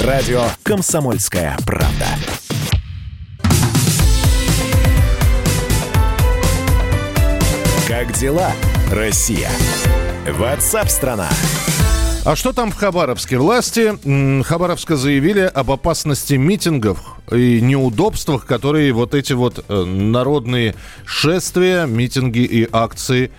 [0.00, 2.06] Радио «Комсомольская правда».
[7.86, 8.50] Как дела,
[8.90, 9.48] Россия?
[10.28, 11.28] Ватсап-страна!
[12.24, 13.38] А что там в Хабаровске?
[13.38, 16.98] Власти Хабаровска заявили об опасности митингов
[17.30, 20.74] и неудобствах, которые вот эти вот э, народные
[21.04, 23.30] шествия, митинги и акции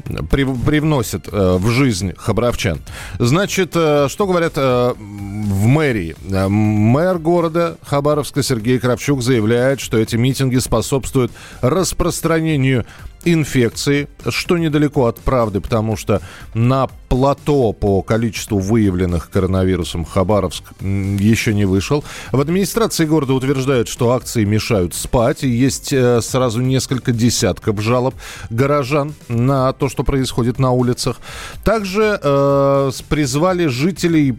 [0.00, 2.80] привносит э, в жизнь хабаровчан.
[3.18, 6.16] Значит, э, что говорят э, в мэрии?
[6.30, 12.86] Э, мэр города Хабаровска Сергей Кравчук заявляет, что эти митинги способствуют распространению
[13.24, 16.20] инфекции, что недалеко от правды, потому что
[16.54, 22.04] на плато по количеству выявленных коронавирусом Хабаровск еще не вышел.
[22.32, 25.42] В администрации города утверждают, что акции мешают спать.
[25.42, 28.14] И есть э, сразу несколько десятков жалоб
[28.48, 31.18] горожан на то, что происходит на улицах.
[31.64, 34.38] Также э, призвали жителей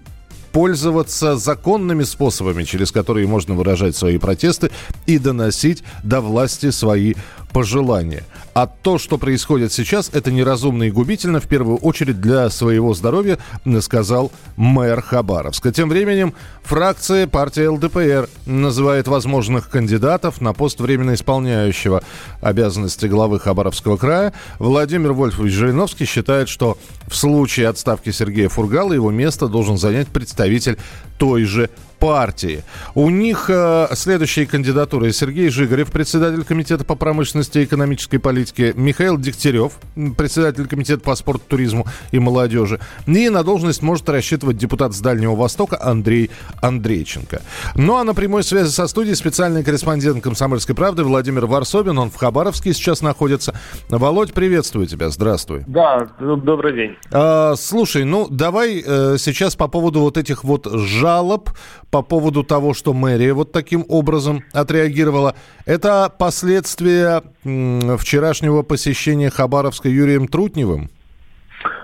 [0.51, 4.71] пользоваться законными способами, через которые можно выражать свои протесты
[5.05, 7.13] и доносить до власти свои
[7.51, 8.23] пожелания.
[8.53, 13.37] А то, что происходит сейчас, это неразумно и губительно, в первую очередь для своего здоровья,
[13.79, 15.71] сказал мэр Хабаровска.
[15.71, 22.03] Тем временем фракция партии ЛДПР называет возможных кандидатов на пост временно исполняющего
[22.41, 24.33] обязанности главы Хабаровского края.
[24.59, 26.77] Владимир Вольфович Жириновский считает, что
[27.07, 30.77] в случае отставки Сергея Фургала его место должен занять представитель
[31.17, 31.69] той же
[32.01, 32.63] партии.
[32.95, 35.13] У них э, следующие кандидатуры.
[35.13, 38.73] Сергей Жигарев, председатель Комитета по промышленности и экономической политике.
[38.75, 39.73] Михаил Дегтярев,
[40.17, 42.79] председатель Комитета по спорту, туризму и молодежи.
[43.05, 47.43] И на должность может рассчитывать депутат с Дальнего Востока Андрей Андрейченко.
[47.75, 51.99] Ну а на прямой связи со студией специальный корреспондент «Комсомольской правды» Владимир Варсобин.
[51.99, 53.53] Он в Хабаровске сейчас находится.
[53.89, 55.11] Володь, приветствую тебя.
[55.11, 55.65] Здравствуй.
[55.67, 56.97] Да, добрый день.
[57.11, 61.51] А, слушай, ну давай э, сейчас по поводу вот этих вот жалоб
[61.91, 65.35] по поводу того, что мэрия вот таким образом отреагировала.
[65.65, 70.89] Это последствия вчерашнего посещения Хабаровска Юрием Трутневым?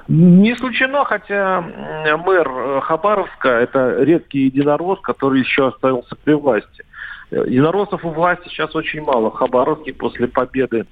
[0.08, 6.86] Не исключено, хотя мэр э, Хабаровска– это редкий единорос, который еще остался при власти.
[7.30, 9.30] Единороссов у власти сейчас очень мало.
[9.30, 10.86] В Хабаровске после победы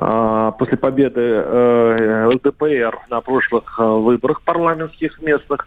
[0.00, 5.66] а, после победы э, ЛДПР на прошлых э, выборах парламентских местных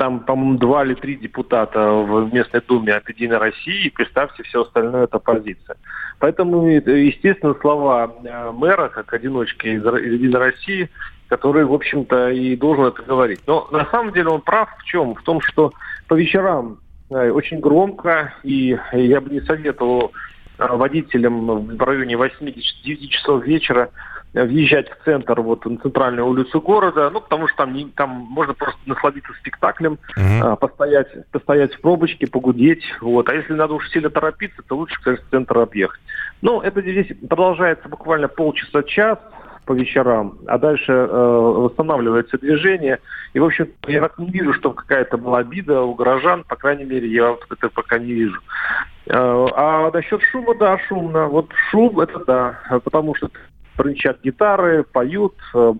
[0.00, 4.62] там, по-моему, два или три депутата в местной думе от «Единой России», и представьте, все
[4.62, 5.76] остальное это оппозиция.
[6.18, 10.88] Поэтому, естественно, слова э, мэра, как одиночки из «Единой России»,
[11.28, 13.40] который, в общем-то, и должен это говорить.
[13.46, 15.14] Но на самом деле он прав в чем?
[15.14, 15.74] В том, что
[16.08, 16.78] по вечерам
[17.10, 20.12] э, очень громко, и я бы не советовал
[20.58, 23.90] э, водителям в районе 8-9 часов вечера
[24.32, 28.54] въезжать в центр, вот на центральную улицу города, ну, потому что там, не, там можно
[28.54, 30.56] просто насладиться спектаклем, mm-hmm.
[30.56, 33.28] постоять, постоять в пробочке, погудеть, вот.
[33.28, 36.00] А если надо уж сильно торопиться, то лучше, конечно, центр объехать.
[36.42, 39.18] Ну, это здесь продолжается буквально полчаса-час
[39.66, 42.98] по вечерам, а дальше э, восстанавливается движение.
[43.34, 46.84] И, в общем, я так не вижу, что какая-то была обида у горожан, по крайней
[46.84, 48.40] мере, я вот это пока не вижу.
[49.06, 51.26] Э, а насчет шума, да, шумно.
[51.26, 53.30] Вот шум, это да, потому что
[53.76, 55.74] брынчат гитары, поют, э,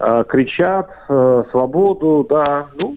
[0.00, 2.68] э, кричат э, свободу, да.
[2.74, 2.96] Ну,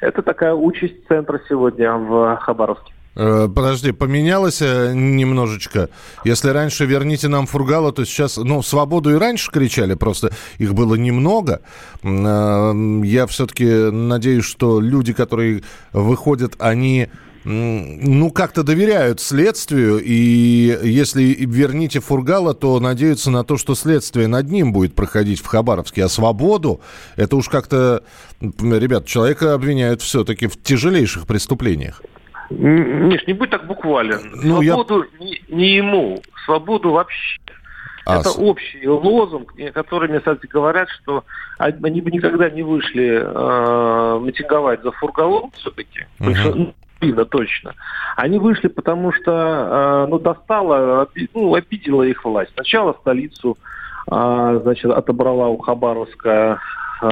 [0.00, 2.92] это такая участь центра сегодня в Хабаровске.
[3.14, 5.88] Подожди, поменялось немножечко.
[6.22, 10.94] Если раньше верните нам Фургала, то сейчас, ну, свободу и раньше кричали, просто их было
[10.94, 11.62] немного.
[12.04, 17.08] Я все-таки надеюсь, что люди, которые выходят, они
[17.50, 24.50] ну, как-то доверяют следствию, и если верните Фургала, то надеются на то, что следствие над
[24.50, 26.04] ним будет проходить в Хабаровске.
[26.04, 26.82] А свободу,
[27.16, 28.02] это уж как-то,
[28.42, 32.02] ребят, человека обвиняют все-таки в тяжелейших преступлениях.
[32.50, 34.30] Миш, не будь так буквален.
[34.42, 35.24] Ну, свободу я...
[35.24, 37.40] не, не ему, свободу вообще.
[38.04, 41.24] А, это общий лозунг, которыми, кстати, говорят, что
[41.58, 46.04] они бы никогда не вышли э, митинговать за Фургалом все-таки.
[46.20, 47.74] Угу видно точно.
[48.16, 52.52] Они вышли, потому что э, ну, достала, ну, обидела их власть.
[52.54, 53.56] Сначала столицу
[54.10, 56.60] э, значит, отобрала у Хабаровска,
[57.02, 57.06] э,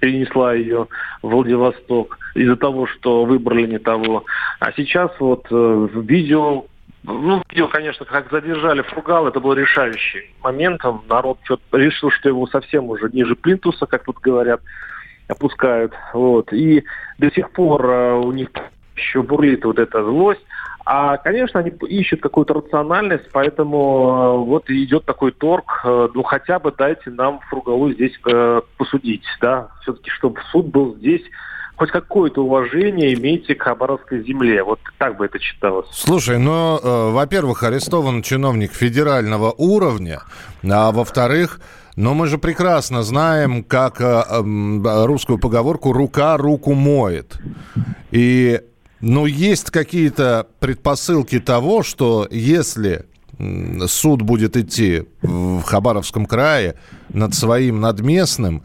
[0.00, 0.88] перенесла ее
[1.22, 4.24] в Владивосток из-за того, что выбрали не того.
[4.60, 6.66] А сейчас вот в видео
[7.08, 11.04] ну, видео, конечно, как задержали Фругал, это был решающий моментом.
[11.08, 11.38] Народ
[11.70, 14.60] решил, что его совсем уже ниже плинтуса, как тут говорят
[15.28, 15.92] опускают.
[16.12, 16.52] Вот.
[16.52, 16.84] И
[17.18, 18.48] до сих пор э, у них
[18.96, 20.44] еще бурлит вот эта злость.
[20.84, 26.58] А, конечно, они ищут какую-то рациональность, поэтому э, вот идет такой торг, э, ну хотя
[26.58, 28.16] бы дайте нам Фругалу здесь
[28.76, 31.22] посудить, да, все-таки, чтобы суд был здесь,
[31.76, 34.62] хоть какое-то уважение имейте к Хабаровской земле.
[34.62, 35.86] Вот так бы это читалось.
[35.92, 40.22] Слушай, ну, э, во-первых, арестован чиновник федерального уровня,
[40.64, 41.60] а во-вторых,
[41.96, 47.38] но мы же прекрасно знаем, как э, э, русскую поговорку «рука руку моет».
[48.10, 48.60] И,
[49.00, 53.06] ну, есть какие-то предпосылки того, что если
[53.86, 56.76] суд будет идти в Хабаровском крае
[57.10, 58.62] над своим, над местным,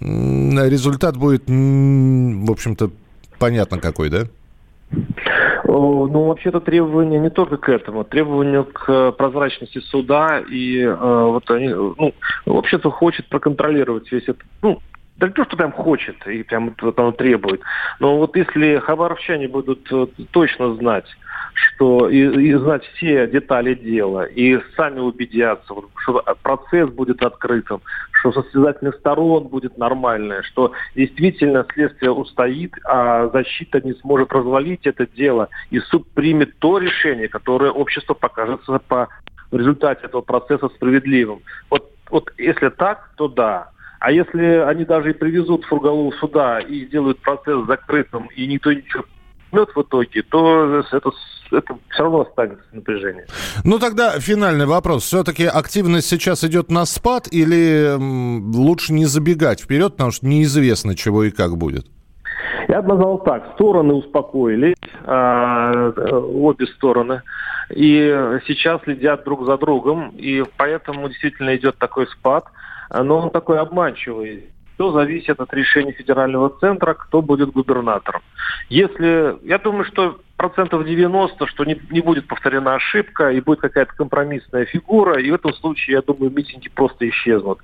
[0.00, 2.90] результат будет, в общем-то,
[3.38, 4.24] понятно какой, да?
[5.68, 11.68] Ну, вообще-то требования не только к этому, требования к прозрачности суда и э, вот они,
[11.68, 12.14] ну,
[12.46, 14.80] вообще-то хочет проконтролировать весь этот, ну,
[15.16, 17.62] да то, что прям хочет и прям вот оно требует,
[17.98, 21.06] но вот если хабаровчане будут э, точно знать,
[21.56, 27.80] что и, и знать все детали дела, и сами убедятся, что процесс будет открытым,
[28.12, 34.86] что со связательных сторон будет нормальное, что действительно следствие устоит, а защита не сможет развалить
[34.86, 39.08] это дело, и суд примет то решение, которое общество покажется по
[39.50, 41.40] в результате этого процесса справедливым.
[41.70, 43.70] Вот, вот если так, то да.
[44.00, 49.04] А если они даже и привезут Фургалу сюда и сделают процесс закрытым, и никто ничего
[49.56, 51.10] возьмет в итоге, то это,
[51.50, 53.26] это все равно останется напряжение.
[53.64, 55.04] Ну тогда финальный вопрос.
[55.04, 61.24] Все-таки активность сейчас идет на спад или лучше не забегать вперед, потому что неизвестно, чего
[61.24, 61.86] и как будет?
[62.68, 63.52] Я бы назвал так.
[63.54, 64.74] Стороны успокоились,
[65.04, 67.22] а, обе стороны.
[67.70, 70.10] И сейчас следят друг за другом.
[70.16, 72.44] И поэтому действительно идет такой спад.
[72.92, 78.20] Но он такой обманчивый все зависит от решения федерального центра, кто будет губернатором.
[78.68, 83.92] Если, я думаю, что процентов 90, что не, не будет повторена ошибка и будет какая-то
[83.94, 87.58] компромиссная фигура, и в этом случае, я думаю, митинги просто исчезнут.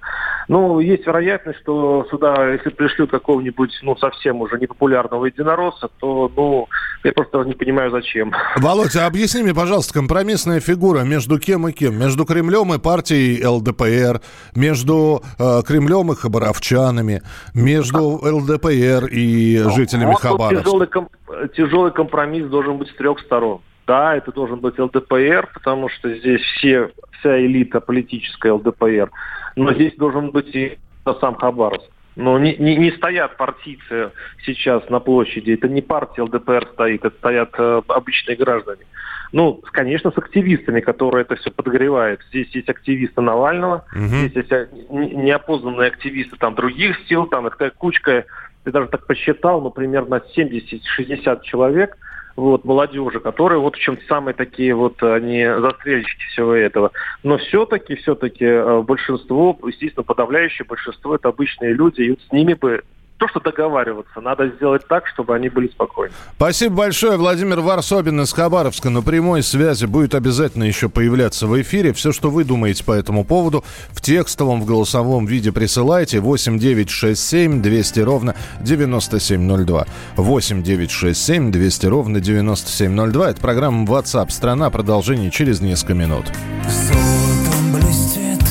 [0.49, 6.69] Ну, есть вероятность, что сюда, если пришлют какого-нибудь, ну, совсем уже непопулярного единоросса, то, ну,
[7.05, 8.33] я просто не понимаю, зачем.
[8.57, 11.99] Володя, объясни мне, пожалуйста, компромиссная фигура между кем и кем?
[11.99, 14.21] Между Кремлем и партией ЛДПР,
[14.55, 17.23] между э, Кремлем и хабаровчанами,
[17.55, 20.65] между ЛДПР и жителями вот Хабаровска?
[20.65, 21.09] Тяжелый, комп
[21.57, 23.61] тяжелый компромисс должен быть с трех сторон.
[23.87, 29.11] Да, это должен быть ЛДПР, потому что здесь все, вся элита политическая ЛДПР.
[29.57, 30.79] Но здесь должен быть и
[31.21, 31.91] сам Хабаровск.
[32.15, 34.13] Но не, не, не стоят партийцы
[34.45, 35.53] сейчас на площади.
[35.53, 38.85] Это не партия ЛДПР стоит, это стоят э, обычные граждане.
[39.33, 42.21] Ну, конечно, с активистами, которые это все подогревают.
[42.29, 44.05] Здесь есть активисты Навального, угу.
[44.05, 44.51] здесь есть
[44.91, 48.27] неопознанные активисты там других сил, там такая кучка,
[48.65, 51.97] я даже так посчитал, ну, примерно 70-60 человек–
[52.37, 56.93] вот, молодежи, которые вот в чем-то самые такие вот, они застрельщики всего этого.
[57.23, 62.55] Но все-таки, все-таки э, большинство, естественно, подавляющее большинство, это обычные люди, и вот с ними
[62.55, 62.83] бы
[63.23, 64.21] то, что договариваться.
[64.21, 66.13] Надо сделать так, чтобы они были спокойны.
[66.35, 67.17] Спасибо большое.
[67.17, 71.93] Владимир Варсобин из Хабаровска на прямой связи будет обязательно еще появляться в эфире.
[71.93, 76.91] Все, что вы думаете по этому поводу, в текстовом, в голосовом виде присылайте 8 9
[76.91, 79.87] 6 7 200 ровно 9702.
[80.17, 83.31] 8 9 6 7 200 ровно 9702.
[83.31, 84.69] Это программа WhatsApp «Страна».
[84.71, 86.27] Продолжение через несколько минут.
[86.69, 88.43] Золотом блестит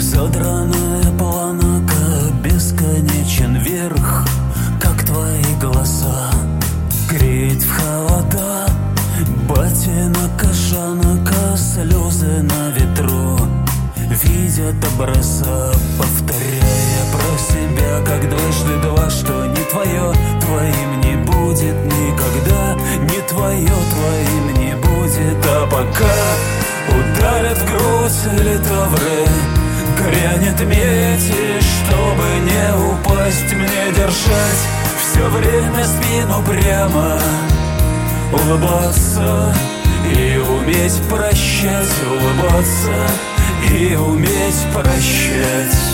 [0.00, 0.98] задранная
[2.58, 3.97] бесконечен вверх,
[14.58, 22.74] Видят образа Повторяя про себя Как дважды два, что не твое Твоим не будет никогда
[23.02, 25.46] Не твое твоим не будет.
[25.46, 26.16] А пока
[26.88, 29.26] ударят в грудь литовры
[29.96, 34.62] Грянет мети, чтобы не упасть Мне держать
[34.98, 37.20] все время спину прямо
[38.32, 39.54] Улыбаться
[40.12, 43.37] и уметь прощать Улыбаться
[43.70, 45.87] и уметь прощать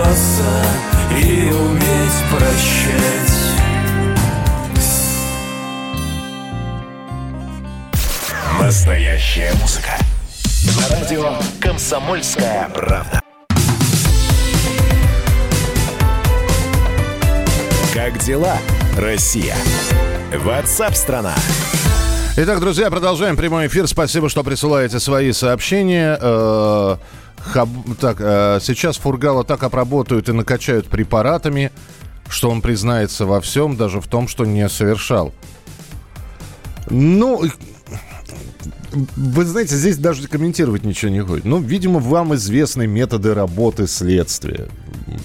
[0.00, 0.44] улыбаться
[1.22, 3.32] и уметь прощать.
[8.60, 9.90] Настоящая музыка.
[10.78, 13.20] На радио «Комсомольская правда».
[17.92, 18.56] Как дела,
[18.96, 19.56] Россия?
[20.44, 21.34] Ватсап-страна!
[22.36, 23.88] Итак, друзья, продолжаем прямой эфир.
[23.88, 26.16] Спасибо, что присылаете свои сообщения.
[27.52, 27.68] Хаб,
[28.00, 31.72] так, э, сейчас Фургала так обработают и накачают препаратами,
[32.28, 35.32] что он признается во всем, даже в том, что не совершал.
[36.88, 37.42] Ну,
[38.92, 41.44] вы знаете, здесь даже комментировать ничего не ходит.
[41.44, 44.68] Ну, видимо, вам известны методы работы следствия.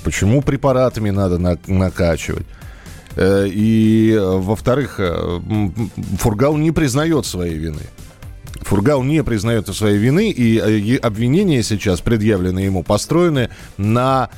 [0.03, 2.45] Почему препаратами надо на накачивать?
[3.15, 5.39] Э, и, э, во-вторых, э,
[6.19, 7.83] Фургал не признает своей вины.
[8.65, 14.29] Фургал не признает своей вины, и обвинения сейчас, предъявленные ему, построены на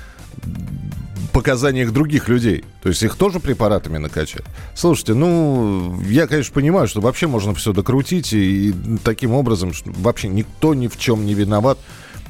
[1.32, 2.66] показаниях других людей.
[2.84, 4.44] То есть их тоже препаратами накачать.
[4.76, 9.92] Слушайте, ну, я, конечно, понимаю, что вообще можно все докрутить, и, и таким образом что
[9.92, 11.78] вообще никто ни в чем не виноват.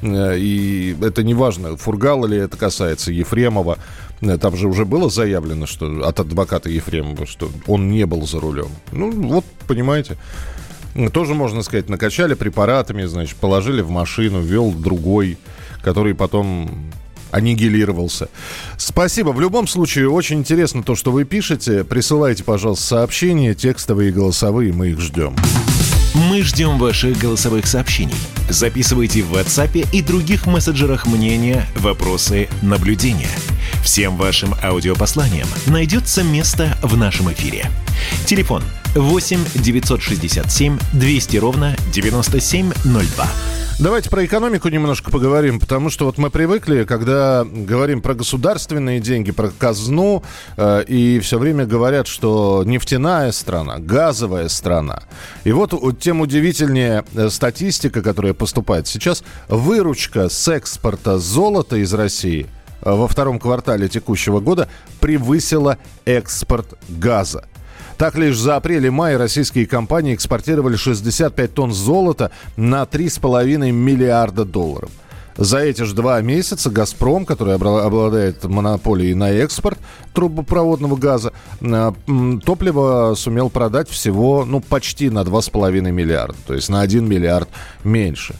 [0.00, 3.78] И это не важно, Фургал или это касается Ефремова.
[4.40, 8.68] Там же уже было заявлено, что от адвоката Ефремова, что он не был за рулем.
[8.92, 10.16] Ну, вот, понимаете.
[11.12, 15.38] Тоже, можно сказать, накачали препаратами, значит, положили в машину, вел другой,
[15.82, 16.90] который потом
[17.30, 18.28] аннигилировался.
[18.76, 19.30] Спасибо.
[19.30, 21.84] В любом случае, очень интересно то, что вы пишете.
[21.84, 25.36] Присылайте, пожалуйста, сообщения, текстовые и голосовые, мы их ждем.
[26.14, 28.16] Мы ждем ваших голосовых сообщений.
[28.48, 33.28] Записывайте в WhatsApp и других мессенджерах мнения, вопросы, наблюдения.
[33.84, 37.66] Всем вашим аудиопосланиям найдется место в нашем эфире.
[38.26, 38.62] Телефон
[38.98, 43.26] 8 967 200 ровно 9702.
[43.78, 49.30] Давайте про экономику немножко поговорим, потому что вот мы привыкли, когда говорим про государственные деньги,
[49.30, 50.24] про казну,
[50.56, 55.04] э, и все время говорят, что нефтяная страна, газовая страна.
[55.44, 59.22] И вот тем удивительнее э, статистика, которая поступает сейчас.
[59.46, 62.48] Выручка с экспорта золота из России
[62.82, 67.44] э, во втором квартале текущего года превысила экспорт газа.
[67.98, 74.44] Так, лишь за апрель и май российские компании экспортировали 65 тонн золота на 3,5 миллиарда
[74.44, 74.90] долларов.
[75.36, 79.78] За эти же два месяца «Газпром», который обладает монополией на экспорт
[80.14, 81.92] трубопроводного газа, а,
[82.44, 87.48] топливо сумел продать всего, ну, почти на 2,5 миллиарда, то есть на 1 миллиард
[87.82, 88.36] меньше.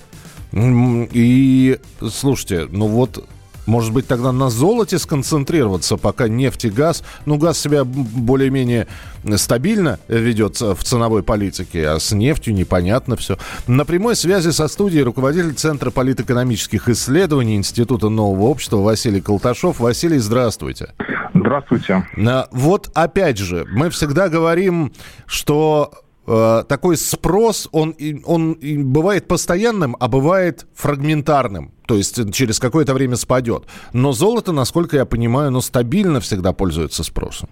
[0.53, 3.25] И, слушайте, ну вот
[3.69, 7.05] может быть, тогда на золоте сконцентрироваться, пока нефть и газ...
[7.27, 8.89] Ну, газ себя более-менее
[9.37, 13.37] стабильно ведет в ценовой политике, а с нефтью непонятно все.
[13.67, 19.81] На прямой связи со студией руководитель Центра политэкономических исследований Института нового общества Василий Колташов.
[19.81, 20.95] Василий, здравствуйте.
[21.35, 22.05] Здравствуйте.
[22.51, 24.93] Вот опять же, мы всегда говорим,
[25.27, 25.93] что
[26.31, 27.97] Э, такой спрос, он,
[28.27, 28.59] он
[28.93, 31.73] бывает постоянным, а бывает фрагментарным.
[31.88, 33.62] То есть через какое-то время спадет.
[33.95, 37.49] Но золото, насколько я понимаю, оно стабильно всегда пользуется спросом.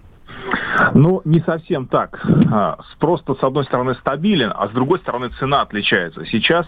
[0.97, 2.19] Ну, не совсем так.
[2.51, 6.25] А, спрос-то, с одной стороны, стабилен, а с другой стороны, цена отличается.
[6.25, 6.65] Сейчас,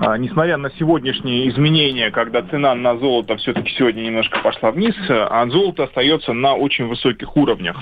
[0.00, 5.46] а, несмотря на сегодняшние изменения, когда цена на золото все-таки сегодня немножко пошла вниз, а
[5.48, 7.76] золото остается на очень высоких уровнях.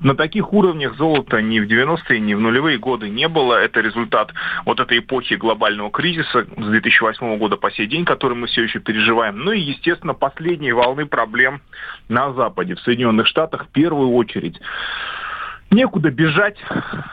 [0.00, 3.54] На таких уровнях золота ни в 90-е, ни в нулевые годы не было.
[3.54, 4.32] Это результат
[4.64, 8.80] вот этой эпохи глобального кризиса с 2008 года по сей день, который мы все еще
[8.80, 9.38] переживаем.
[9.38, 11.60] Ну и, естественно, последние волны проблем
[12.08, 14.58] на Западе, в Соединенных Штатах в первую очередь.
[15.72, 16.58] Некуда бежать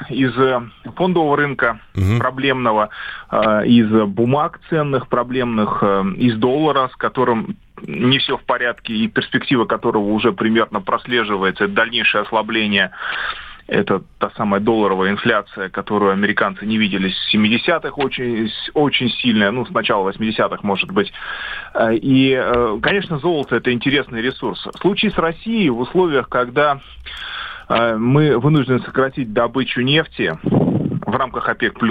[0.10, 0.62] из э,
[0.98, 2.20] фондового рынка угу.
[2.20, 2.90] проблемного,
[3.32, 7.56] э, из бумаг ценных проблемных, э, из доллара, с которым
[7.88, 12.92] не все в порядке и перспектива которого уже примерно прослеживается, это дальнейшее ослабление
[13.68, 19.64] это та самая долларовая инфляция, которую американцы не видели с 70-х, очень, очень сильная, ну,
[19.64, 21.14] с начала 80-х, может быть.
[21.92, 24.66] И, конечно, золото– это интересный ресурс.
[24.66, 26.80] В случае с Россией в условиях, когда
[27.70, 30.38] мы вынуждены сократить добычу нефти
[31.10, 31.82] в рамках ОПЕК+.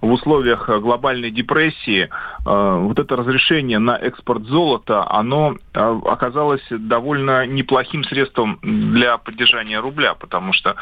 [0.00, 2.08] В условиях глобальной депрессии
[2.44, 9.80] а, вот это разрешение на экспорт золота, оно а, оказалось довольно неплохим средством для поддержания
[9.80, 10.76] рубля, потому что,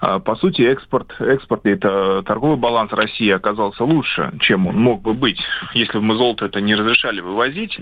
[0.00, 5.40] по сути, экспорт, экспорт это торговый баланс России оказался лучше, чем он мог бы быть,
[5.74, 7.78] если бы мы золото это не разрешали вывозить.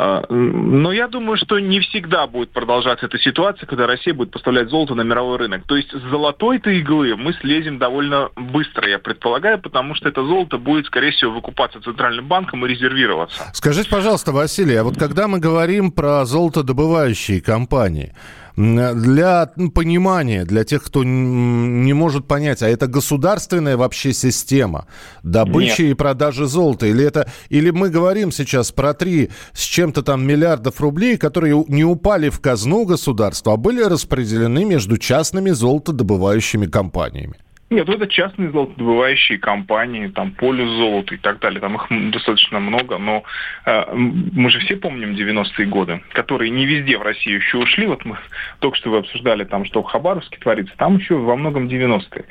[0.00, 4.68] А, но я думаю, что не всегда будет продолжаться эта ситуация, когда Россия будет поставлять
[4.68, 5.64] золото на мировой рынок.
[5.66, 10.58] То есть с золотой-то иглы мы слезем довольно быстро, я предполагаю, потому что это золото
[10.58, 13.50] будет, скорее всего, выкупаться Центральным банком и резервироваться.
[13.54, 18.14] Скажите, пожалуйста, Василий, а вот когда мы говорим про золотодобывающие компании,
[18.58, 24.86] для понимания, для тех, кто не может понять, а это государственная вообще система
[25.22, 25.90] добычи Нет.
[25.90, 26.86] и продажи золота?
[26.86, 31.84] Или, это, или мы говорим сейчас про три с чем-то там миллиардов рублей, которые не
[31.84, 37.36] упали в казну государства, а были распределены между частными золотодобывающими компаниями?
[37.70, 41.60] Нет, это частные золотодобывающие компании, там полюс золота и так далее.
[41.60, 43.24] Там их достаточно много, но
[43.66, 47.86] э, мы же все помним 90-е годы, которые не везде в России еще ушли.
[47.86, 48.16] Вот мы
[48.60, 52.24] только что вы обсуждали там, что в Хабаровске творится, там еще во многом 90-е.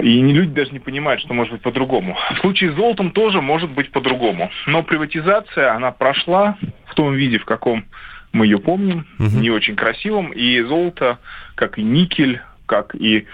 [0.00, 2.16] И не, люди даже не понимают, что может быть по-другому.
[2.34, 4.50] В случае с золотом тоже может быть по-другому.
[4.66, 6.56] Но приватизация, она прошла
[6.86, 7.84] в том виде, в каком
[8.32, 9.38] мы ее помним, угу.
[9.38, 10.32] не очень красивом.
[10.32, 11.18] И золото,
[11.54, 13.26] как и никель, как и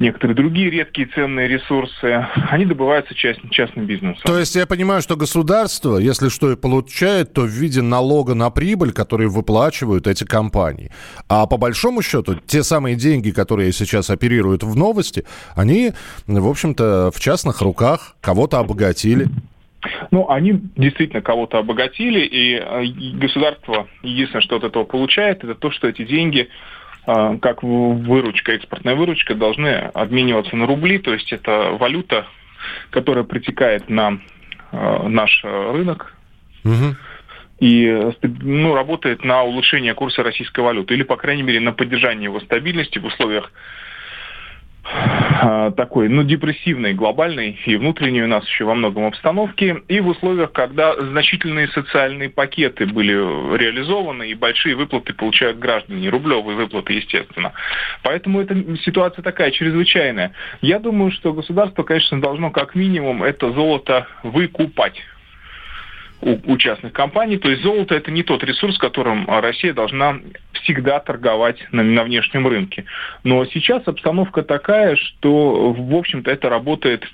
[0.00, 4.22] некоторые другие редкие ценные ресурсы, они добываются част, частным бизнесом.
[4.24, 8.50] То есть я понимаю, что государство, если что и получает, то в виде налога на
[8.50, 10.90] прибыль, который выплачивают эти компании.
[11.28, 15.92] А по большому счету, те самые деньги, которые сейчас оперируют в новости, они,
[16.26, 19.26] в общем-то, в частных руках кого-то обогатили.
[20.10, 25.70] Ну, они действительно кого-то обогатили, и э, государство единственное, что от этого получает, это то,
[25.70, 26.48] что эти деньги
[27.04, 32.26] как выручка, экспортная выручка, должны обмениваться на рубли, то есть это валюта,
[32.90, 34.20] которая притекает на
[34.72, 36.14] а, наш рынок.
[36.64, 36.96] Угу
[37.60, 42.40] и ну, работает на улучшение курса российской валюты, или, по крайней мере, на поддержание его
[42.40, 43.89] стабильности в условиях а,
[45.76, 50.52] такой, ну, депрессивной, глобальной и внутренней у нас еще во многом обстановки, и в условиях,
[50.52, 53.12] когда значительные социальные пакеты были
[53.56, 57.52] реализованы, и большие выплаты получают граждане, рублевые выплаты, естественно.
[58.02, 60.32] Поэтому эта ситуация такая чрезвычайная.
[60.60, 65.00] Я думаю, что государство, конечно, должно как минимум это золото выкупать
[66.22, 67.38] у, у частных компаний.
[67.38, 70.20] То есть золото это не тот ресурс, которым Россия должна
[70.52, 72.84] всегда торговать на, на внешнем рынке.
[73.24, 77.04] Но сейчас обстановка такая, что, в общем-то, это работает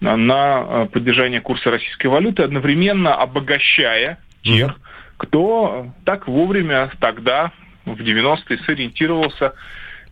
[0.00, 4.78] на поддержание курса российской валюты, одновременно обогащая тех,
[5.16, 7.52] кто так вовремя тогда,
[7.84, 9.54] в 90-е, сориентировался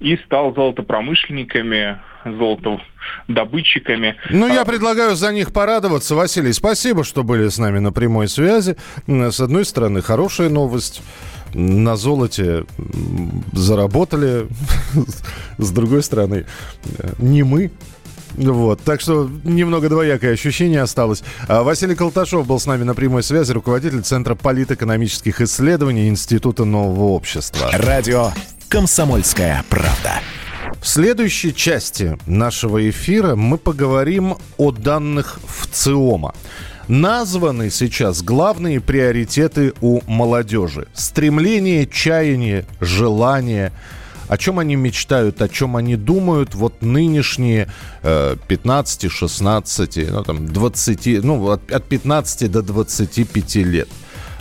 [0.01, 4.17] и стал золотопромышленниками, золотодобытчиками.
[4.31, 6.15] Ну, я предлагаю за них порадоваться.
[6.15, 8.77] Василий, спасибо, что были с нами на прямой связи.
[9.07, 11.03] С одной стороны, хорошая новость.
[11.55, 12.65] На золоте
[13.53, 14.47] заработали.
[15.59, 16.47] С другой стороны,
[17.19, 17.71] не мы,
[18.35, 21.23] вот, так что немного двоякое ощущение осталось.
[21.49, 27.11] А Василий Колташов был с нами на прямой связи, руководитель Центра политэкономических исследований Института нового
[27.11, 27.71] общества.
[27.73, 28.31] Радио
[28.69, 30.21] «Комсомольская правда».
[30.83, 36.35] В следующей части нашего эфира мы поговорим о данных в ЦИОМа.
[36.89, 40.89] Названы сейчас главные приоритеты у молодежи.
[40.93, 43.73] Стремление, чаяние, желание–
[44.29, 47.69] о чем они мечтают, о чем они думают, вот нынешние
[48.03, 53.89] э, 15, 16, ну, там, 20, ну, от 15 до 25 лет.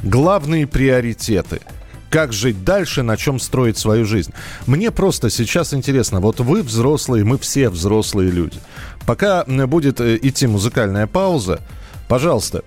[0.01, 1.59] Главные приоритеты–
[2.11, 4.33] как жить дальше, на чем строить свою жизнь.
[4.67, 8.59] Мне просто сейчас интересно, вот вы взрослые, мы все взрослые люди.
[9.07, 11.61] Пока будет э, идти музыкальная пауза,
[12.07, 12.63] пожалуйста,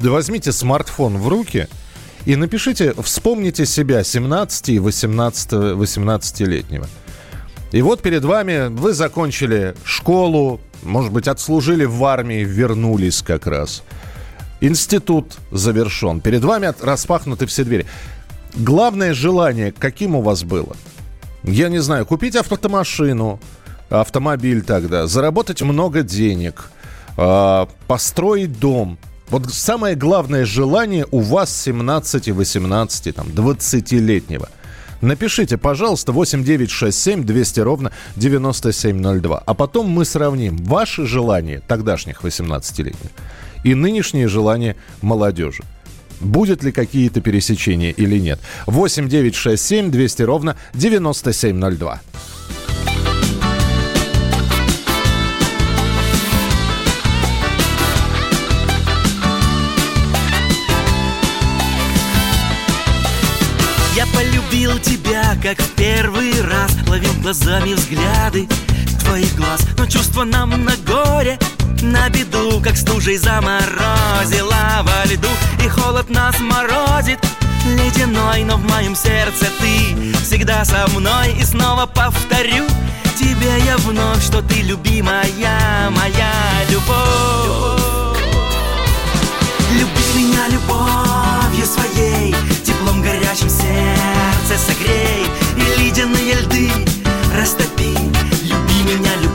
[0.00, 1.68] возьмите смартфон в руки
[2.24, 6.88] и напишите, вспомните себя 17 и 18, 18-летнего.
[7.72, 13.82] И вот перед вами вы закончили школу, может быть, отслужили в армии, вернулись как раз.
[14.62, 16.20] Институт завершен.
[16.20, 17.86] Перед вами распахнуты все двери.
[18.56, 20.76] Главное желание каким у вас было?
[21.42, 23.38] Я не знаю, купить автомашину,
[23.90, 26.70] автомобиль тогда, заработать много денег,
[27.18, 28.98] э, построить дом.
[29.28, 34.48] Вот самое главное желание у вас 17, 18, там, 20-летнего.
[35.02, 39.42] Напишите, пожалуйста, 8967 200 ровно 9702.
[39.44, 43.10] А потом мы сравним ваши желания тогдашних 18-летних
[43.64, 45.62] и нынешние желания молодежи.
[46.20, 48.38] Будет ли какие-то пересечения или нет?
[48.66, 52.00] 8 9 6 7 200 ровно 9702.
[65.46, 68.48] Как в первый раз Ловил глазами взгляды
[68.98, 69.60] твоих глаз.
[69.78, 71.38] Но чувства нам на горе
[71.82, 75.28] на беду Как стужей заморозила во льду.
[75.64, 77.20] И холод нас морозит
[77.64, 81.36] ледяной Но в моем сердце ты всегда со мной.
[81.38, 82.64] И снова повторю
[83.16, 86.32] тебе я вновь Что ты любимая, моя
[86.70, 88.18] любовь.
[89.70, 90.48] Люби меня
[91.56, 96.70] любовью своей Теплом горячим сердце согрей И ледяные льды
[97.34, 97.96] растопи
[98.42, 99.25] Люби меня любовью,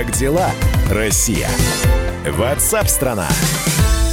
[0.00, 0.50] Как дела,
[0.90, 1.46] Россия?
[2.26, 3.28] Ватсап-страна!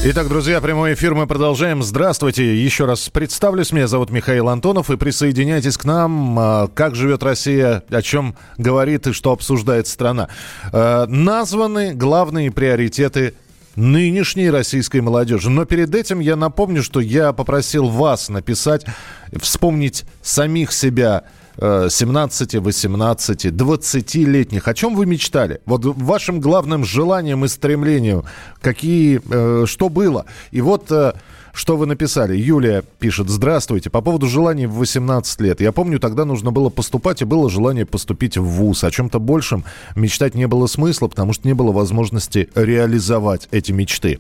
[0.04, 1.82] Итак, друзья, прямой эфир мы продолжаем.
[1.82, 2.62] Здравствуйте.
[2.62, 3.71] Еще раз представлюсь.
[3.71, 4.91] Меня зовут Михаил Антонов.
[4.91, 6.38] И присоединяйтесь к нам.
[6.38, 10.28] А, Как живет Россия, о чем говорит и что обсуждает страна.
[10.73, 13.36] Э, Названы главные приоритеты
[13.78, 15.50] нынешней российской молодежи.
[15.50, 18.86] Но перед этим я напомню, что я попросил вас написать,
[19.39, 21.23] вспомнить самих себя
[21.60, 24.67] 17, 18, 20-летних.
[24.67, 25.60] О чем вы мечтали?
[25.65, 28.24] Вот вашим главным желанием и стремлением,
[28.62, 30.26] какие, э, что было?
[30.52, 31.13] И вот э,
[31.58, 32.38] что вы написали.
[32.38, 35.60] Юлия пишет, здравствуйте, по поводу желаний в 18 лет.
[35.60, 38.84] Я помню, тогда нужно было поступать, и было желание поступить в ВУЗ.
[38.84, 39.65] О чем-то большем
[39.96, 44.20] мечтать не было смысла, потому что не было возможности реализовать эти мечты.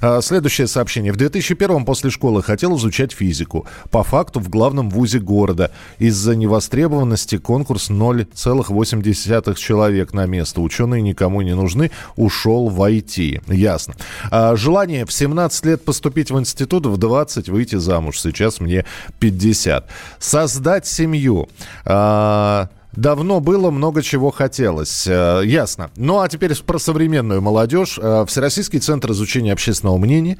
[0.00, 1.12] А, Следующее сообщение.
[1.12, 3.66] В 2001 после школы хотел изучать физику.
[3.90, 5.70] По факту в главном вузе города.
[5.98, 10.62] Из-за невостребованности конкурс 0,8 человек на место.
[10.62, 11.90] Ученые никому не нужны.
[12.16, 13.42] Ушел в IT.
[13.54, 13.94] Ясно.
[14.30, 18.20] А, Желание в 17 лет поступить в институт, в 20 выйти замуж.
[18.20, 18.84] Сейчас мне
[19.18, 19.88] 50.
[20.18, 21.48] Создать семью.
[21.84, 25.06] А, Давно было, много чего хотелось.
[25.06, 25.90] Э, Ясно.
[25.96, 27.96] Ну а теперь про современную молодежь.
[28.02, 30.38] Э, Всероссийский центр изучения общественного мнения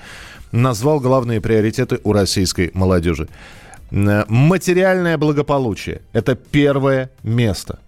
[0.51, 3.29] назвал главные приоритеты у российской молодежи.
[3.92, 7.79] Э, Материальное благополучие– это первое место.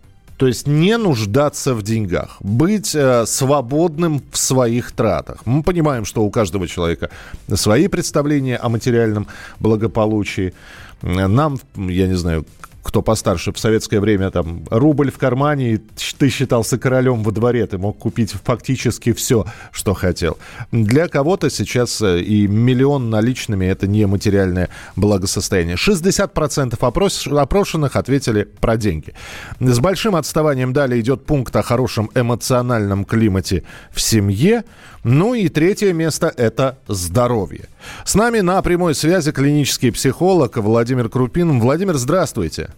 [0.41, 5.45] То есть не нуждаться в деньгах, быть э, свободным в своих тратах.
[5.45, 7.11] Мы понимаем, что у каждого человека
[7.55, 9.27] свои представления о материальном
[9.59, 10.55] благополучии.
[11.03, 12.47] Нам, я не знаю,
[12.91, 15.81] кто постарше, в советское время там рубль в кармане, и
[16.19, 20.39] ты считался королем во дворе, ты мог купить фактически все, что хотел.
[20.73, 25.77] Для кого-то сейчас э, и миллион наличными это не материальное благосостояние.
[25.77, 29.15] 60% опрос, опрошенных ответили про деньги.
[29.61, 34.65] С большим отставанием далее идет пункт о хорошем эмоциональном климате в семье.
[35.05, 37.69] Ну и третье место– это здоровье.
[38.05, 41.61] С нами на прямой связи клинический психолог Владимир Крупин.
[41.61, 42.71] Владимир, здравствуйте.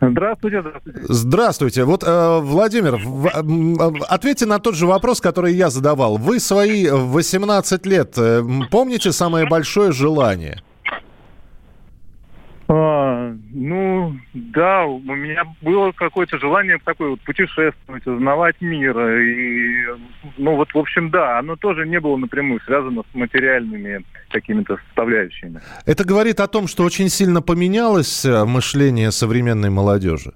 [0.00, 1.00] Здравствуйте, здравствуйте.
[1.08, 1.84] Здравствуйте.
[1.84, 6.16] Вот, э, Владимир, м, э, ответьте на тот же вопрос, который я задавал.
[6.16, 10.62] Вы свои 18 лет э, помните самое большое желание?
[12.72, 18.96] А, ну, да, у меня было какое-то желание такое вот путешествовать, узнавать мир.
[19.18, 19.86] И,
[20.38, 25.60] ну вот, в общем, да, оно тоже не было напрямую связано с материальными какими-то составляющими.
[25.84, 30.32] Это говорит о том, что очень сильно поменялось э, мышление современной молодежи.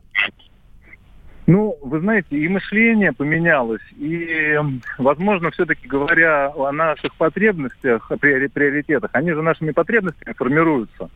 [1.47, 4.59] Ну, вы знаете, и мышление поменялось, и,
[4.99, 11.11] возможно, все-таки говоря о наших потребностях, приоритетах, они же нашими потребностями формируются.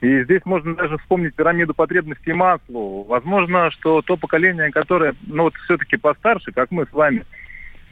[0.00, 3.04] И здесь можно даже вспомнить пирамиду потребностей Маслоу.
[3.04, 7.24] Возможно, что то поколение, которое, ну вот все-таки постарше, как мы с вами,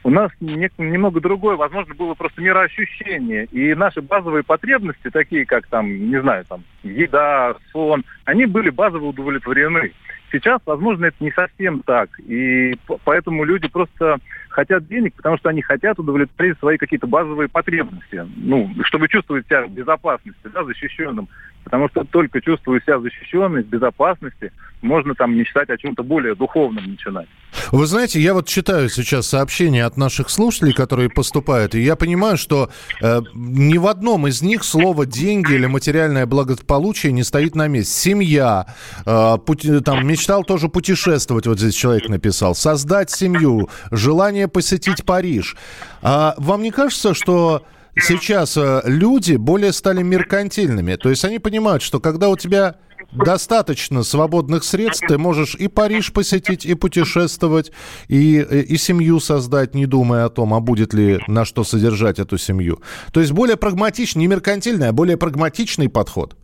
[0.03, 3.45] у нас не- немного другое, возможно, было просто мироощущение.
[3.45, 9.05] И наши базовые потребности, такие как там, не знаю, там, еда, сон, они были базово
[9.05, 9.91] удовлетворены.
[10.31, 12.09] Сейчас, возможно, это не совсем так.
[12.21, 14.17] И поэтому люди просто
[14.49, 19.65] хотят денег, потому что они хотят удовлетворить свои какие-то базовые потребности, ну, чтобы чувствовать себя
[19.65, 21.27] в безопасности, да, защищенным.
[21.63, 26.85] Потому что только чувствуя себя защищенным, в безопасности, можно там мечтать о чем-то более духовном
[26.85, 27.27] начинать.
[27.71, 32.37] Вы знаете, я вот читаю сейчас сообщения от наших слушателей, которые поступают, и я понимаю,
[32.37, 32.69] что
[33.01, 37.91] э, ни в одном из них слово деньги или материальное благополучие не стоит на месте.
[37.91, 38.67] Семья,
[39.05, 45.55] э, пути, там мечтал тоже путешествовать, вот здесь человек написал, создать семью, желание посетить Париж.
[46.01, 47.63] А вам не кажется, что
[47.99, 50.95] сейчас э, люди более стали меркантильными?
[50.95, 52.75] То есть они понимают, что когда у тебя
[53.11, 57.71] достаточно свободных средств, ты можешь и Париж посетить, и путешествовать,
[58.07, 62.37] и, и семью создать, не думая о том, а будет ли на что содержать эту
[62.37, 62.81] семью.
[63.11, 66.35] То есть более прагматичный, не меркантильный, а более прагматичный подход.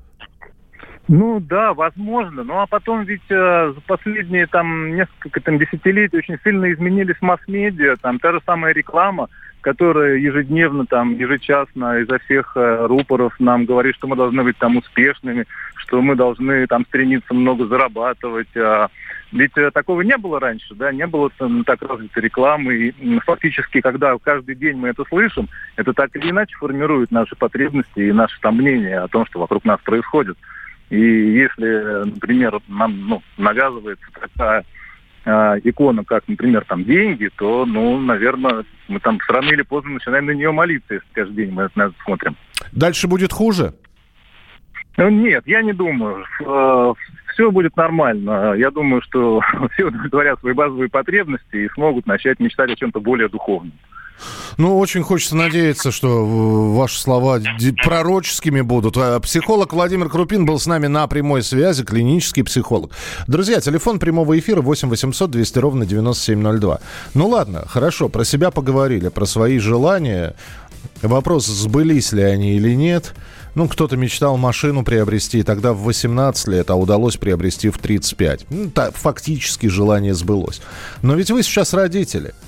[1.08, 2.44] Ну да, возможно.
[2.44, 7.98] Ну а потом ведь э, за последние там несколько там, десятилетий очень сильно изменились масс-медиа,
[8.02, 9.30] там та же самая реклама
[9.66, 14.78] которая ежедневно, там, ежечасно изо всех э, рупоров нам говорит, что мы должны быть там
[14.78, 18.56] успешными, что мы должны там стремиться много зарабатывать.
[18.56, 18.90] А,
[19.32, 22.76] ведь э, такого не было раньше, да, не было там, так развитой рекламы.
[22.76, 28.02] И фактически, когда каждый день мы это слышим, это так или иначе формирует наши потребности
[28.02, 30.38] и наше там мнение о том, что вокруг нас происходит.
[30.90, 34.64] И если, например, нам ну, навязывается такая
[35.26, 40.28] э, икона, как, например, там деньги, то, ну, наверное, мы там рано или поздно начинаем
[40.28, 42.36] на нее молиться, если каждый день мы на это смотрим.
[42.72, 43.74] Дальше будет хуже?
[44.98, 46.26] Ну, нет, я не думаю.
[46.42, 46.94] Э,
[47.34, 48.54] все будет нормально.
[48.56, 49.42] Я думаю, что
[49.74, 53.74] все удовлетворят свои базовые потребности и смогут начать мечтать о чем-то более духовном.
[54.58, 56.26] Ну, очень хочется надеяться, что
[56.74, 57.42] ваши слова
[57.84, 58.96] пророческими будут.
[58.98, 62.92] А психолог Владимир Крупин был с нами на прямой связи, клинический психолог.
[63.28, 66.80] Друзья, телефон прямого эфира 8 800 200 ровно 9702.
[67.14, 70.36] Ну ладно, хорошо, про себя поговорили, про свои желания.
[71.02, 73.14] Вопрос, сбылись ли они или нет.
[73.56, 78.46] Ну, кто-то мечтал машину приобрести тогда в 18 лет, а удалось приобрести в 35.
[78.50, 80.62] Ну, так, фактически желание сбылось.
[81.02, 82.34] Но ведь вы сейчас родители–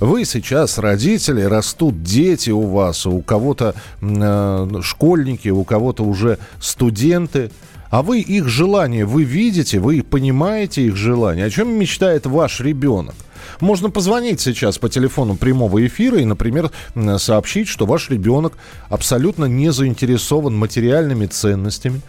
[0.00, 7.50] вы сейчас родители, растут дети у вас, у кого-то э, школьники, у кого-то уже студенты.
[7.90, 11.46] А вы их желания, вы видите, вы понимаете их желания.
[11.46, 13.14] О чем мечтает ваш ребенок?
[13.60, 16.70] Можно позвонить сейчас по телефону прямого эфира и, например,
[17.16, 18.52] сообщить, что ваш ребенок
[18.90, 22.02] абсолютно не заинтересован материальными ценностями.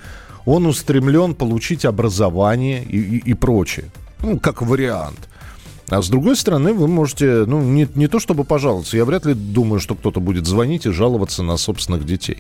[0.46, 3.86] Он устремлен получить образование и, и, и прочее.
[4.22, 5.29] Ну, как вариант.
[5.90, 9.34] А с другой стороны, вы можете, ну, не, не то чтобы пожаловаться, я вряд ли
[9.34, 12.38] думаю, что кто-то будет звонить и жаловаться на собственных детей.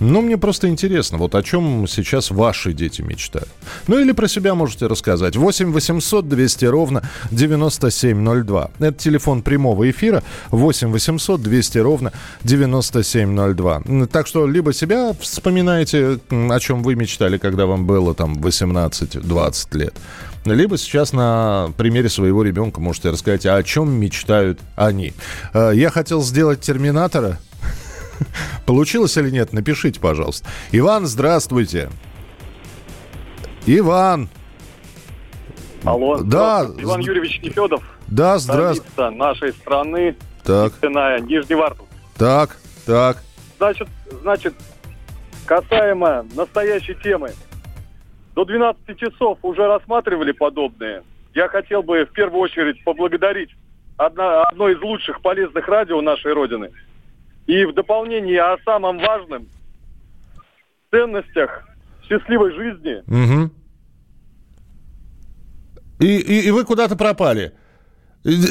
[0.00, 3.48] Но мне просто интересно, вот о чем сейчас ваши дети мечтают.
[3.88, 5.36] Ну или про себя можете рассказать.
[5.36, 8.70] 8 800 200 ровно 9702.
[8.78, 10.22] Это телефон прямого эфира.
[10.50, 12.12] 8 800 200 ровно
[12.44, 14.06] 9702.
[14.10, 19.94] Так что либо себя вспоминаете, о чем вы мечтали, когда вам было там 18-20 лет.
[20.44, 25.12] Либо сейчас на примере своего ребенка можете рассказать, о чем мечтают они.
[25.52, 27.38] Э, я хотел сделать терминатора.
[28.66, 29.52] Получилось или нет?
[29.52, 30.48] Напишите, пожалуйста.
[30.72, 31.90] Иван, здравствуйте.
[33.66, 34.28] Иван.
[35.84, 36.18] Алло.
[36.22, 36.66] Да.
[36.78, 37.82] Иван Юрьевич Нефедов.
[38.06, 39.10] Да, здравствуйте.
[39.10, 40.16] нашей страны.
[40.44, 40.72] Так.
[40.82, 41.86] Нижневартов.
[42.16, 43.22] Так, так.
[43.58, 43.88] Значит,
[44.22, 44.54] значит,
[45.44, 47.32] касаемо настоящей темы
[48.38, 51.02] до 12 часов уже рассматривали подобные.
[51.34, 53.50] Я хотел бы в первую очередь поблагодарить
[53.96, 56.70] одна, одно из лучших полезных радио нашей Родины.
[57.48, 59.48] И в дополнение о самом важном
[60.92, 61.68] ценностях
[62.08, 63.02] счастливой жизни.
[63.08, 63.50] Угу.
[65.98, 67.54] И, и, и вы куда-то пропали.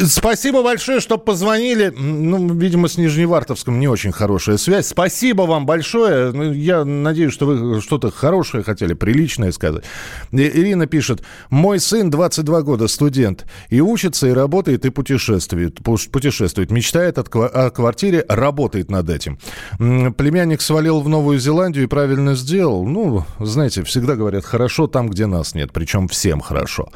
[0.06, 1.94] Спасибо большое, что позвонили.
[1.96, 4.88] Ну, видимо, с Нижневартовском не очень хорошая связь.
[4.88, 6.32] Спасибо вам большое.
[6.32, 9.84] Ну, я надеюсь, что вы что-то хорошее хотели, приличное сказать.
[10.32, 11.22] Ирина пишет.
[11.50, 13.46] Мой сын 22 года, студент.
[13.70, 15.80] И учится, и работает, и путешествует.
[15.84, 16.72] Путешествует.
[16.72, 19.38] Мечтает о квартире, работает над этим.
[19.78, 22.86] Племянник свалил в Новую Зеландию и правильно сделал.
[22.86, 25.72] Ну, знаете, всегда говорят, хорошо там, где нас нет.
[25.72, 26.90] Причем всем хорошо.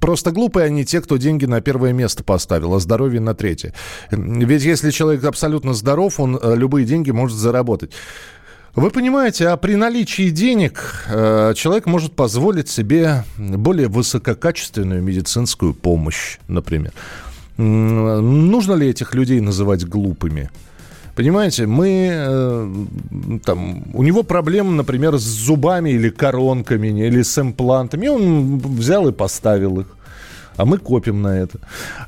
[0.00, 3.72] Просто глупые они те, кто деньги на первое место поставил, а здоровье на третье.
[4.10, 7.92] Ведь если человек абсолютно здоров, он э, любые деньги может заработать.
[8.74, 16.38] Вы понимаете, а при наличии денег э, человек может позволить себе более высококачественную медицинскую помощь,
[16.46, 16.92] например.
[17.56, 20.50] Нужно ли этих людей называть глупыми?
[21.16, 28.06] Понимаете, мы э, там, у него проблемы, например, с зубами или коронками, или с имплантами.
[28.06, 29.97] Он взял и поставил их.
[30.58, 31.58] А мы копим на это.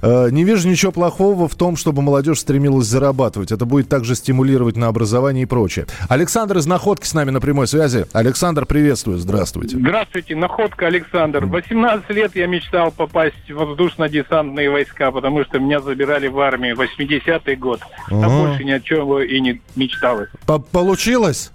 [0.02, 3.52] Э, не вижу ничего плохого в том, чтобы молодежь стремилась зарабатывать.
[3.52, 5.86] Это будет также стимулировать на образование и прочее.
[6.10, 8.04] Александр из Находки с нами на прямой связи.
[8.12, 9.78] Александр, приветствую, здравствуйте.
[9.78, 11.46] Здравствуйте, Находка Александр.
[11.46, 16.76] 18 лет я мечтал попасть в воздушно-десантные войска, потому что меня забирали в армию.
[16.76, 17.80] 80-й год.
[18.10, 18.28] А Ага.
[18.28, 20.28] больше ни о чем и не мечталось.
[20.46, 21.52] По- Получилось?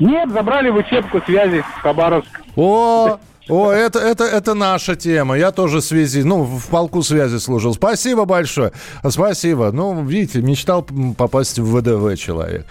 [0.00, 2.40] Нет, забрали в учебку связи Хабаровск.
[2.56, 5.36] О, о, это, это, это наша тема.
[5.36, 7.74] Я тоже связи, ну, в полку связи служил.
[7.74, 8.72] Спасибо большое.
[9.08, 9.70] Спасибо.
[9.72, 12.66] Ну, видите, мечтал попасть в ВДВ человек.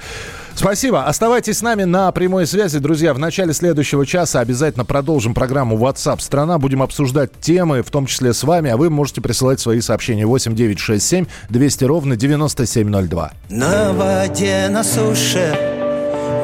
[0.57, 1.05] Спасибо.
[1.05, 2.79] Оставайтесь с нами на прямой связи.
[2.79, 6.57] Друзья, в начале следующего часа обязательно продолжим программу WhatsApp страна.
[6.57, 10.55] Будем обсуждать темы, в том числе с вами, а вы можете присылать свои сообщения 8
[10.55, 13.31] 9 6 7 200 ровно 9702.
[13.49, 15.55] На воде, на суше,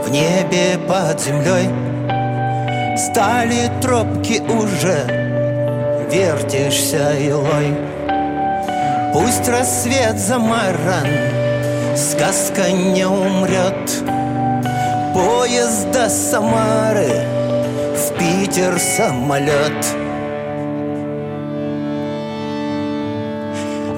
[0.05, 2.02] в небе под землей
[2.95, 5.05] Стали тропки уже,
[6.11, 7.75] вертишься илой.
[9.11, 11.07] Пусть рассвет замаран,
[11.97, 14.03] сказка не умрет.
[15.13, 17.25] Поезд до Самары,
[17.95, 19.85] в Питер самолет.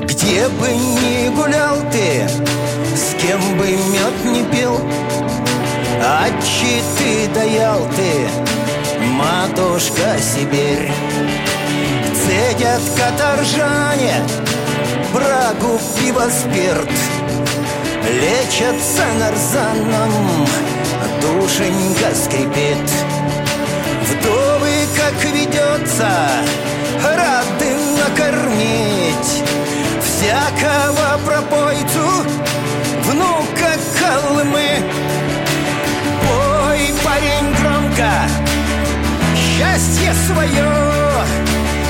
[0.04, 2.28] Где бы ни гулял ты,
[2.96, 4.80] с кем бы мед не пил
[6.02, 6.28] А
[6.98, 8.55] ты даял ты,
[9.06, 10.92] матушка Сибирь
[12.26, 14.24] Цедят каторжане,
[15.14, 16.90] брагу, пиво, спирт
[18.08, 20.46] Лечатся нарзаном,
[21.22, 22.78] душенька скрипит.
[24.08, 26.10] Вдовы, как ведется,
[27.04, 29.44] рады накормить
[30.04, 32.26] Всякого пропойцу,
[39.58, 40.70] счастье свое.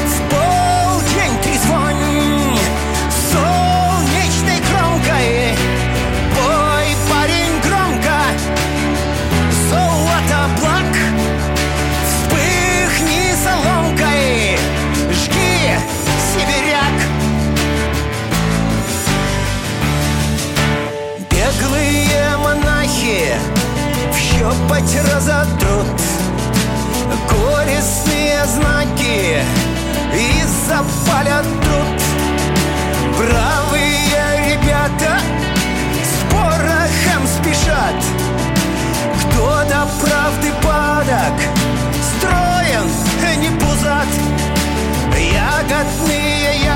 [0.06, 2.60] В полдень трезвонь
[3.32, 5.56] солнечной кромкой
[6.36, 8.18] Бой, парень, громко.
[9.70, 10.94] Золото благ.
[12.06, 14.58] Вспыхни соломкой.
[15.12, 15.80] Жги,
[16.34, 16.98] сибиряк.
[21.32, 23.34] Беглые монахи
[24.12, 25.65] В щепоть разотрут
[28.48, 29.44] знаки
[30.14, 32.06] и запалят труд
[33.18, 35.20] правые ребята
[36.04, 37.96] с порохом спешат.
[39.20, 41.38] Кто до правды падок,
[42.18, 42.88] строен,
[43.24, 44.12] а не пузат.
[45.18, 46.75] Ягодные я